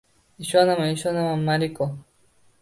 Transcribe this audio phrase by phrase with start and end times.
[0.45, 1.91] —Ishonaman, ishonaman, Moriko…